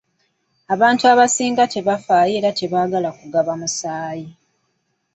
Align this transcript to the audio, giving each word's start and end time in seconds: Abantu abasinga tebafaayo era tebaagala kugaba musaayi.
Abantu 0.73 1.03
abasinga 1.11 1.63
tebafaayo 1.73 2.33
era 2.39 2.49
tebaagala 2.59 3.09
kugaba 3.19 3.51
musaayi. 3.59 4.27